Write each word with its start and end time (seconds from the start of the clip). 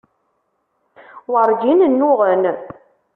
Werǧin 1.31 1.79
nnuɣen. 1.91 2.43